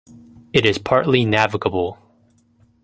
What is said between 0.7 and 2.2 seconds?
partly navigable.